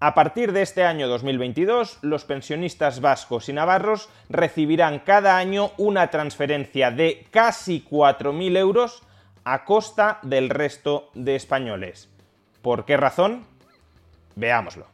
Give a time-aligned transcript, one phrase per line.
[0.00, 6.08] A partir de este año 2022, los pensionistas vascos y navarros recibirán cada año una
[6.08, 9.02] transferencia de casi 4.000 euros
[9.42, 12.08] a costa del resto de españoles.
[12.62, 13.44] ¿Por qué razón?
[14.36, 14.86] Veámoslo.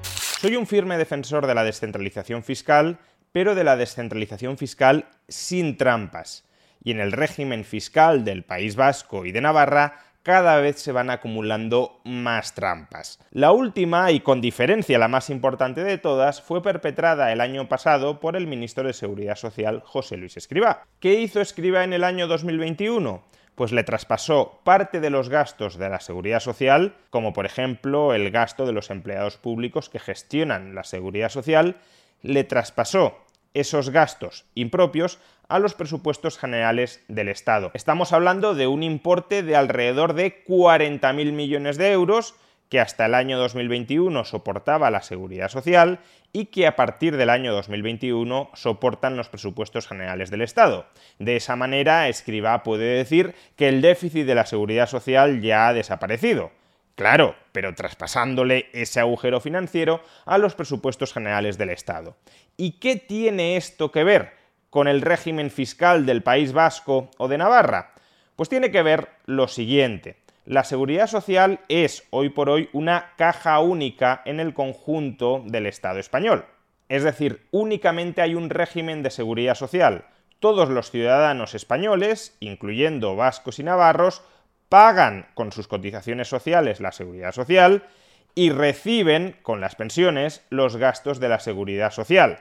[0.00, 2.96] Soy un firme defensor de la descentralización fiscal,
[3.32, 6.46] pero de la descentralización fiscal sin trampas.
[6.82, 11.08] Y en el régimen fiscal del País Vasco y de Navarra cada vez se van
[11.08, 13.18] acumulando más trampas.
[13.30, 18.20] La última, y con diferencia la más importante de todas, fue perpetrada el año pasado
[18.20, 20.84] por el ministro de Seguridad Social, José Luis Escribá.
[21.00, 23.22] ¿Qué hizo Escribá en el año 2021?
[23.54, 28.30] Pues le traspasó parte de los gastos de la seguridad social, como por ejemplo el
[28.30, 31.76] gasto de los empleados públicos que gestionan la seguridad social,
[32.20, 33.16] le traspasó
[33.54, 37.70] esos gastos impropios a los presupuestos generales del Estado.
[37.74, 42.34] Estamos hablando de un importe de alrededor de 40.000 millones de euros
[42.68, 46.00] que hasta el año 2021 soportaba la seguridad social
[46.34, 50.86] y que a partir del año 2021 soportan los presupuestos generales del Estado.
[51.18, 55.72] De esa manera, Escriba puede decir que el déficit de la seguridad social ya ha
[55.72, 56.50] desaparecido.
[56.94, 62.16] Claro, pero traspasándole ese agujero financiero a los presupuestos generales del Estado.
[62.56, 64.37] ¿Y qué tiene esto que ver
[64.70, 67.94] con el régimen fiscal del País Vasco o de Navarra?
[68.36, 70.16] Pues tiene que ver lo siguiente.
[70.44, 75.98] La seguridad social es hoy por hoy una caja única en el conjunto del Estado
[75.98, 76.46] español.
[76.88, 80.06] Es decir, únicamente hay un régimen de seguridad social.
[80.40, 84.22] Todos los ciudadanos españoles, incluyendo vascos y navarros,
[84.68, 87.84] pagan con sus cotizaciones sociales la seguridad social
[88.34, 92.38] y reciben con las pensiones los gastos de la seguridad social.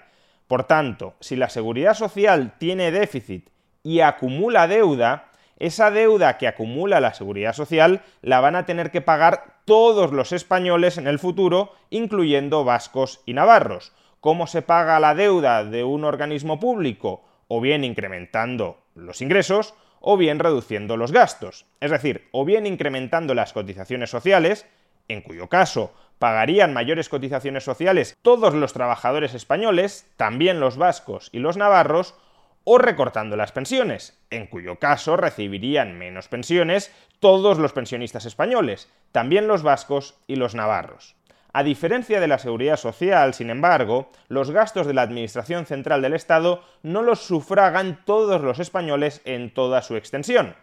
[0.47, 3.49] Por tanto, si la seguridad social tiene déficit
[3.83, 9.01] y acumula deuda, esa deuda que acumula la seguridad social la van a tener que
[9.01, 13.91] pagar todos los españoles en el futuro, incluyendo vascos y navarros.
[14.21, 17.23] ¿Cómo se paga la deuda de un organismo público?
[17.47, 21.65] O bien incrementando los ingresos, o bien reduciendo los gastos.
[21.81, 24.65] Es decir, o bien incrementando las cotizaciones sociales,
[25.07, 31.39] en cuyo caso pagarían mayores cotizaciones sociales todos los trabajadores españoles, también los vascos y
[31.39, 32.15] los navarros,
[32.63, 39.47] o recortando las pensiones, en cuyo caso recibirían menos pensiones todos los pensionistas españoles, también
[39.47, 41.15] los vascos y los navarros.
[41.53, 46.13] A diferencia de la seguridad social, sin embargo, los gastos de la Administración Central del
[46.13, 50.55] Estado no los sufragan todos los españoles en toda su extensión.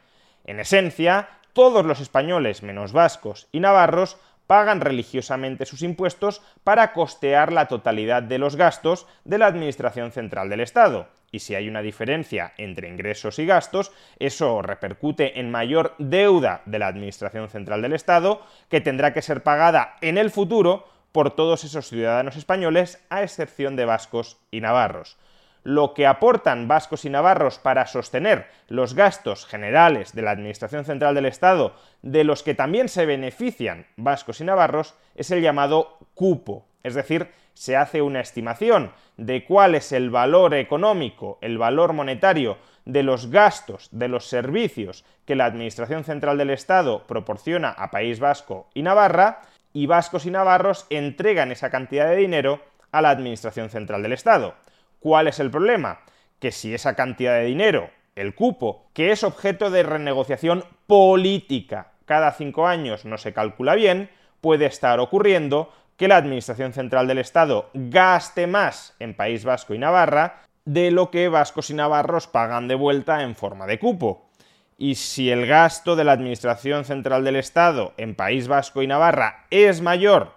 [0.44, 4.18] En esencia, todos los españoles, menos vascos y navarros,
[4.54, 10.48] pagan religiosamente sus impuestos para costear la totalidad de los gastos de la Administración Central
[10.48, 11.08] del Estado.
[11.32, 16.78] Y si hay una diferencia entre ingresos y gastos, eso repercute en mayor deuda de
[16.78, 21.64] la Administración Central del Estado, que tendrá que ser pagada en el futuro por todos
[21.64, 25.16] esos ciudadanos españoles, a excepción de vascos y navarros
[25.64, 31.14] lo que aportan vascos y navarros para sostener los gastos generales de la Administración Central
[31.14, 36.66] del Estado, de los que también se benefician vascos y navarros, es el llamado cupo.
[36.82, 42.58] Es decir, se hace una estimación de cuál es el valor económico, el valor monetario
[42.84, 48.20] de los gastos, de los servicios que la Administración Central del Estado proporciona a País
[48.20, 49.40] Vasco y Navarra,
[49.72, 52.60] y vascos y navarros entregan esa cantidad de dinero
[52.92, 54.54] a la Administración Central del Estado.
[55.04, 56.00] ¿Cuál es el problema?
[56.38, 62.32] Que si esa cantidad de dinero, el cupo, que es objeto de renegociación política, cada
[62.32, 64.08] cinco años no se calcula bien,
[64.40, 69.78] puede estar ocurriendo que la Administración Central del Estado gaste más en País Vasco y
[69.78, 74.30] Navarra de lo que vascos y navarros pagan de vuelta en forma de cupo.
[74.78, 79.44] Y si el gasto de la Administración Central del Estado en País Vasco y Navarra
[79.50, 80.32] es mayor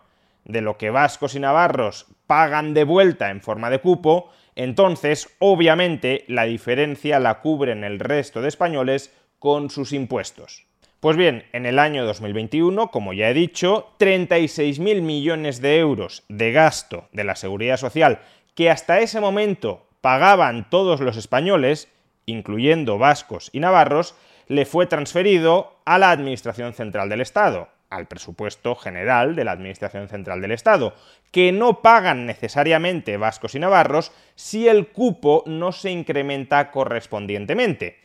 [0.47, 6.25] de lo que vascos y navarros pagan de vuelta en forma de cupo, entonces, obviamente,
[6.27, 10.65] la diferencia la cubren el resto de españoles con sus impuestos.
[10.99, 16.51] Pues bien, en el año 2021, como ya he dicho, 36.000 millones de euros de
[16.51, 18.19] gasto de la seguridad social
[18.55, 21.87] que hasta ese momento pagaban todos los españoles,
[22.25, 24.15] incluyendo vascos y navarros,
[24.47, 30.09] le fue transferido a la Administración Central del Estado, al presupuesto general de la Administración
[30.09, 30.93] Central del Estado,
[31.31, 37.99] que no pagan necesariamente vascos y navarros si el cupo no se incrementa correspondientemente.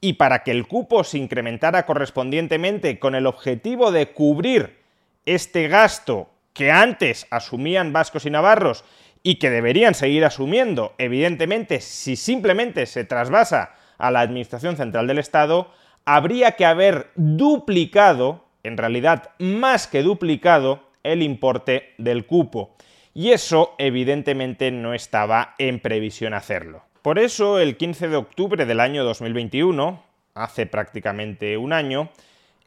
[0.00, 4.78] Y para que el cupo se incrementara correspondientemente con el objetivo de cubrir
[5.26, 8.84] este gasto que antes asumían vascos y navarros
[9.22, 15.18] y que deberían seguir asumiendo, evidentemente, si simplemente se trasvasa a la Administración Central del
[15.18, 15.72] Estado,
[16.04, 22.74] habría que haber duplicado en realidad más que duplicado el importe del cupo.
[23.14, 26.82] Y eso evidentemente no estaba en previsión hacerlo.
[27.02, 30.02] Por eso, el 15 de octubre del año 2021,
[30.34, 32.10] hace prácticamente un año,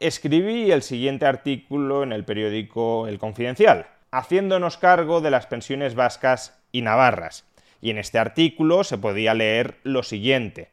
[0.00, 6.60] escribí el siguiente artículo en el periódico El Confidencial, haciéndonos cargo de las pensiones vascas
[6.72, 7.46] y navarras.
[7.80, 10.70] Y en este artículo se podía leer lo siguiente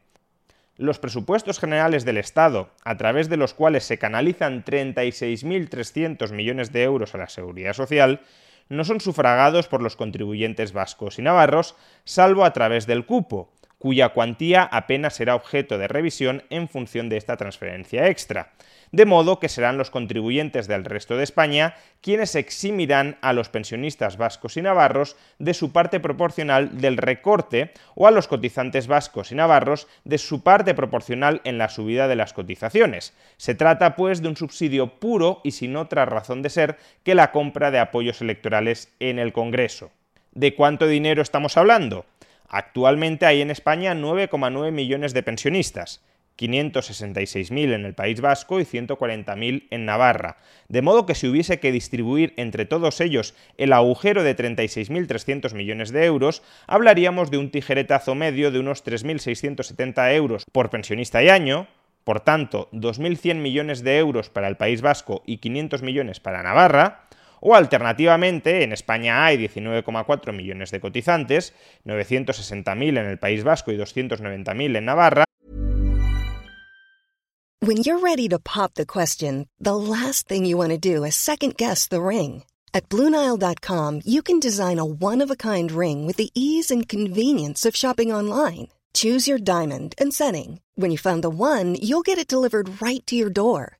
[0.80, 6.84] los presupuestos generales del Estado, a través de los cuales se canalizan 36.300 millones de
[6.84, 8.22] euros a la seguridad social,
[8.70, 14.10] no son sufragados por los contribuyentes vascos y navarros, salvo a través del cupo, cuya
[14.10, 18.52] cuantía apenas será objeto de revisión en función de esta transferencia extra,
[18.92, 24.18] de modo que serán los contribuyentes del resto de España quienes eximirán a los pensionistas
[24.18, 29.34] vascos y navarros de su parte proporcional del recorte o a los cotizantes vascos y
[29.34, 33.14] navarros de su parte proporcional en la subida de las cotizaciones.
[33.38, 37.32] Se trata, pues, de un subsidio puro y sin otra razón de ser que la
[37.32, 39.90] compra de apoyos electorales en el Congreso.
[40.32, 42.04] ¿De cuánto dinero estamos hablando?
[42.50, 46.02] Actualmente hay en España 9,9 millones de pensionistas,
[46.36, 50.38] 566.000 en el País Vasco y 140.000 en Navarra,
[50.68, 55.92] de modo que si hubiese que distribuir entre todos ellos el agujero de 36.300 millones
[55.92, 61.68] de euros, hablaríamos de un tijeretazo medio de unos 3.670 euros por pensionista y año,
[62.02, 67.04] por tanto 2.100 millones de euros para el País Vasco y 500 millones para Navarra,
[67.40, 71.54] o alternativamente, en España hay 19,4 millones de cotizantes,
[71.84, 75.24] 960.000 en el País Vasco y 290.000 en Navarra.
[77.62, 81.14] When you're ready to pop the question, the last thing you want to do is
[81.14, 82.44] second guess the ring.
[82.72, 88.12] At BlueNile.com you can design a one-of-a-kind ring with the ease and convenience of shopping
[88.12, 88.68] online.
[88.94, 90.60] Choose your diamond and setting.
[90.74, 93.79] When you find the one, you'll get it delivered right to your door.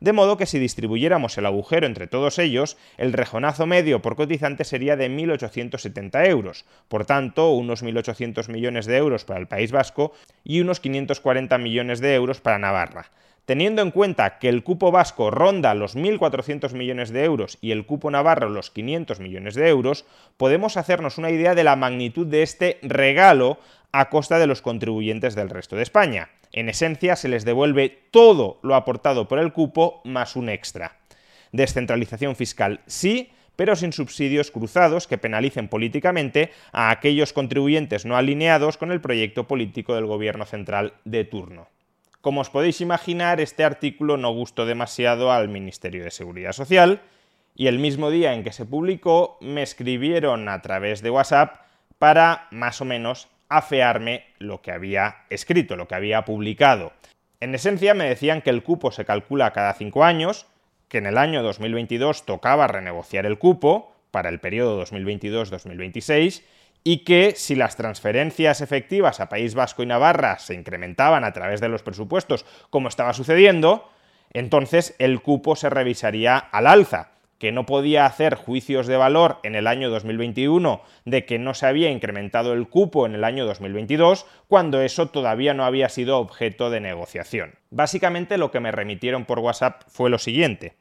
[0.00, 4.64] De modo que si distribuyéramos el agujero entre todos ellos, el rejonazo medio por cotizante
[4.64, 10.12] sería de 1.870 euros, por tanto, unos 1.800 millones de euros para el País Vasco
[10.44, 13.10] y unos 540 millones de euros para Navarra.
[13.46, 17.84] Teniendo en cuenta que el cupo vasco ronda los 1.400 millones de euros y el
[17.84, 20.06] cupo navarro los 500 millones de euros,
[20.38, 23.58] podemos hacernos una idea de la magnitud de este regalo
[23.92, 26.30] a costa de los contribuyentes del resto de España.
[26.56, 30.98] En esencia, se les devuelve todo lo aportado por el cupo más un extra.
[31.50, 38.76] Descentralización fiscal sí, pero sin subsidios cruzados que penalicen políticamente a aquellos contribuyentes no alineados
[38.76, 41.66] con el proyecto político del gobierno central de turno.
[42.20, 47.02] Como os podéis imaginar, este artículo no gustó demasiado al Ministerio de Seguridad Social
[47.56, 51.56] y el mismo día en que se publicó me escribieron a través de WhatsApp
[51.98, 56.92] para más o menos afearme lo que había escrito, lo que había publicado.
[57.40, 60.46] En esencia me decían que el cupo se calcula cada cinco años,
[60.88, 66.42] que en el año 2022 tocaba renegociar el cupo para el periodo 2022-2026
[66.84, 71.60] y que si las transferencias efectivas a País Vasco y Navarra se incrementaban a través
[71.60, 73.90] de los presupuestos, como estaba sucediendo,
[74.32, 77.13] entonces el cupo se revisaría al alza,
[77.44, 81.66] que no podía hacer juicios de valor en el año 2021 de que no se
[81.66, 86.70] había incrementado el cupo en el año 2022, cuando eso todavía no había sido objeto
[86.70, 87.56] de negociación.
[87.68, 90.72] Básicamente lo que me remitieron por WhatsApp fue lo siguiente.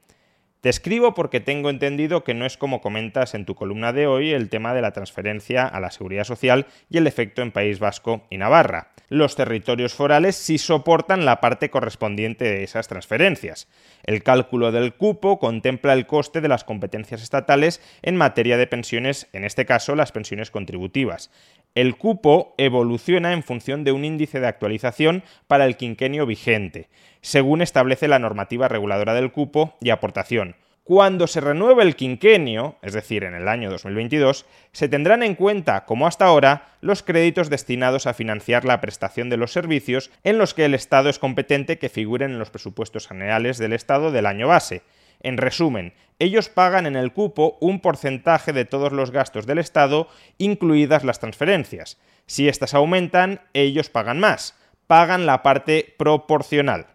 [0.64, 4.32] Te escribo porque tengo entendido que no es como comentas en tu columna de hoy
[4.32, 8.26] el tema de la transferencia a la seguridad social y el efecto en País Vasco
[8.30, 8.94] y Navarra.
[9.10, 13.68] Los territorios forales sí soportan la parte correspondiente de esas transferencias.
[14.06, 19.28] El cálculo del cupo contempla el coste de las competencias estatales en materia de pensiones,
[19.34, 21.30] en este caso las pensiones contributivas.
[21.76, 26.90] El cupo evoluciona en función de un índice de actualización para el quinquenio vigente
[27.24, 30.56] según establece la normativa reguladora del cupo y aportación.
[30.84, 35.86] Cuando se renueve el quinquenio, es decir, en el año 2022, se tendrán en cuenta,
[35.86, 40.54] como hasta ahora, los créditos destinados a financiar la prestación de los servicios en los
[40.54, 44.50] que el Estado es competente que figuren en los presupuestos generales del Estado del año
[44.50, 44.84] base.
[45.22, 50.08] En resumen, ellos pagan en el cupo un porcentaje de todos los gastos del Estado,
[50.38, 52.00] incluidas las transferencias.
[52.26, 56.88] Si éstas aumentan, ellos pagan más, pagan la parte proporcional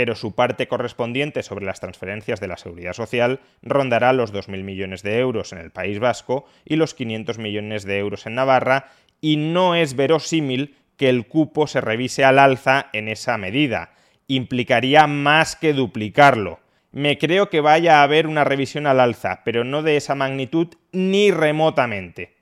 [0.00, 5.02] pero su parte correspondiente sobre las transferencias de la seguridad social rondará los 2.000 millones
[5.02, 8.88] de euros en el País Vasco y los 500 millones de euros en Navarra,
[9.20, 13.92] y no es verosímil que el cupo se revise al alza en esa medida.
[14.26, 16.60] Implicaría más que duplicarlo.
[16.92, 20.68] Me creo que vaya a haber una revisión al alza, pero no de esa magnitud
[20.90, 22.34] ni remotamente.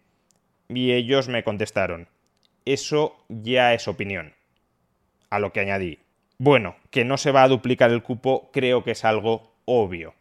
[0.68, 2.08] Y ellos me contestaron,
[2.64, 4.34] eso ya es opinión.
[5.30, 5.98] A lo que añadí,
[6.38, 10.14] bueno, que no se va a duplicar el cupo creo que es algo obvio.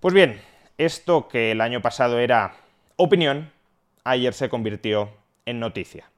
[0.00, 0.40] Pues bien,
[0.78, 2.54] esto que el año pasado era
[2.96, 3.50] opinión,
[4.04, 5.10] ayer se convirtió
[5.44, 6.10] en noticia.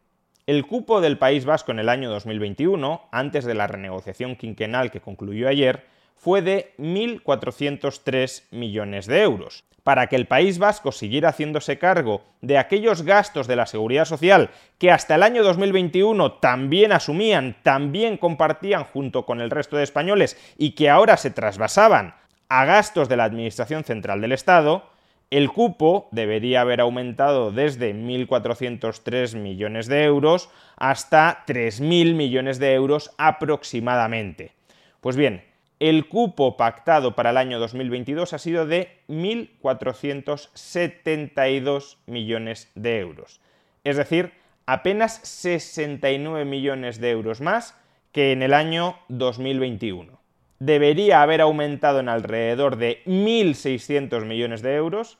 [0.46, 5.00] El cupo del País Vasco en el año 2021, antes de la renegociación quinquenal que
[5.00, 5.84] concluyó ayer,
[6.16, 9.64] fue de 1.403 millones de euros.
[9.82, 14.50] Para que el País Vasco siguiera haciéndose cargo de aquellos gastos de la seguridad social
[14.78, 20.36] que hasta el año 2021 también asumían, también compartían junto con el resto de españoles
[20.58, 22.14] y que ahora se trasvasaban
[22.48, 24.90] a gastos de la Administración Central del Estado,
[25.30, 33.10] el cupo debería haber aumentado desde 1.403 millones de euros hasta 3.000 millones de euros
[33.18, 34.52] aproximadamente.
[35.00, 35.42] Pues bien,
[35.78, 43.40] el cupo pactado para el año 2022 ha sido de 1.472 millones de euros.
[43.84, 44.32] Es decir,
[44.64, 47.76] apenas 69 millones de euros más
[48.12, 50.18] que en el año 2021.
[50.58, 55.18] Debería haber aumentado en alrededor de 1.600 millones de euros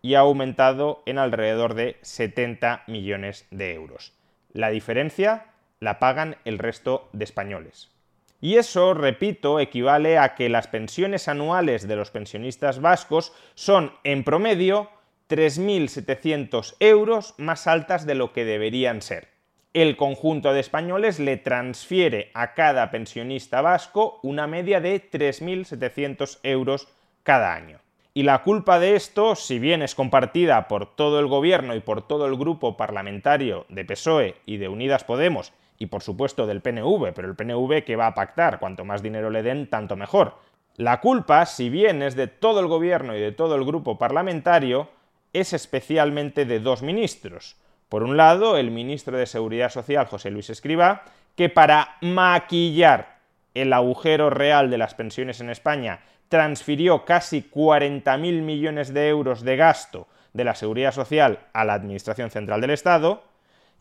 [0.00, 4.14] y ha aumentado en alrededor de 70 millones de euros.
[4.54, 5.48] La diferencia
[5.80, 7.90] la pagan el resto de españoles.
[8.40, 14.22] Y eso, repito, equivale a que las pensiones anuales de los pensionistas vascos son, en
[14.22, 14.90] promedio,
[15.28, 19.28] 3.700 euros más altas de lo que deberían ser.
[19.74, 26.88] El conjunto de españoles le transfiere a cada pensionista vasco una media de 3.700 euros
[27.22, 27.80] cada año.
[28.14, 32.06] Y la culpa de esto, si bien es compartida por todo el gobierno y por
[32.06, 37.12] todo el grupo parlamentario de PSOE y de Unidas Podemos, y por supuesto del PNV,
[37.14, 40.36] pero el PNV que va a pactar, cuanto más dinero le den, tanto mejor.
[40.76, 44.88] La culpa, si bien es de todo el gobierno y de todo el grupo parlamentario,
[45.32, 47.56] es especialmente de dos ministros.
[47.88, 51.04] Por un lado, el ministro de Seguridad Social, José Luis Escriba,
[51.36, 53.18] que para maquillar
[53.54, 59.56] el agujero real de las pensiones en España transfirió casi 40.000 millones de euros de
[59.56, 63.22] gasto de la Seguridad Social a la Administración Central del Estado,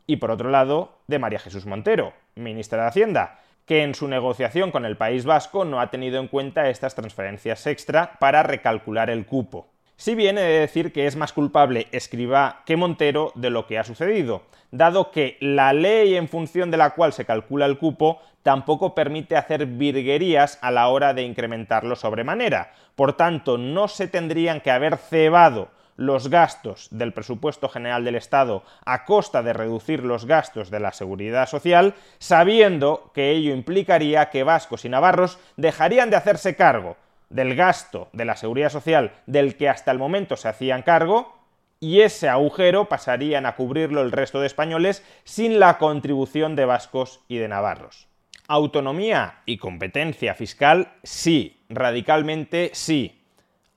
[0.08, 4.72] y por otro lado de María Jesús Montero, ministra de Hacienda, que en su negociación
[4.72, 9.26] con el País Vasco no ha tenido en cuenta estas transferencias extra para recalcular el
[9.26, 9.68] cupo.
[9.98, 13.78] Si bien he de decir que es más culpable Escriba que Montero de lo que
[13.78, 18.22] ha sucedido, dado que la ley en función de la cual se calcula el cupo
[18.44, 22.72] tampoco permite hacer virguerías a la hora de incrementarlo sobremanera.
[22.96, 28.64] Por tanto, no se tendrían que haber cebado los gastos del presupuesto general del Estado
[28.86, 34.44] a costa de reducir los gastos de la seguridad social, sabiendo que ello implicaría que
[34.44, 36.96] vascos y navarros dejarían de hacerse cargo
[37.30, 41.36] del gasto de la seguridad social del que hasta el momento se hacían cargo,
[41.80, 47.22] y ese agujero pasarían a cubrirlo el resto de españoles sin la contribución de vascos
[47.28, 48.08] y de navarros.
[48.48, 53.17] Autonomía y competencia fiscal, sí, radicalmente sí,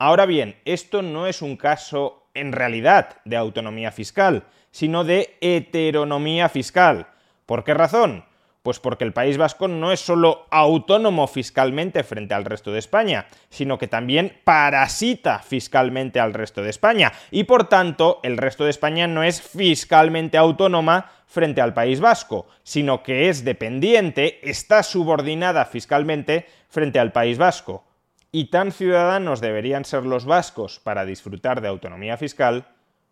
[0.02, 6.48] Ahora bien, esto no es un caso en realidad de autonomía fiscal, sino de heteronomía
[6.48, 7.08] fiscal.
[7.44, 8.24] ¿Por qué razón?
[8.62, 13.26] Pues porque el País Vasco no es solo autónomo fiscalmente frente al resto de España,
[13.50, 17.12] sino que también parasita fiscalmente al resto de España.
[17.30, 22.46] Y por tanto, el resto de España no es fiscalmente autónoma frente al País Vasco,
[22.62, 27.84] sino que es dependiente, está subordinada fiscalmente frente al País Vasco.
[28.32, 32.66] Y tan ciudadanos deberían ser los vascos para disfrutar de autonomía fiscal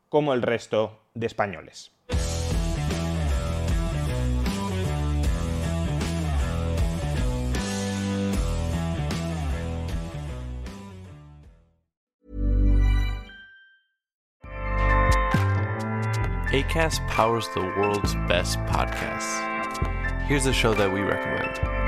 [0.09, 1.91] como el resto de españoles.
[16.51, 19.39] ACAST powers the world's best podcasts.
[20.27, 21.88] Here's a show that we recommend.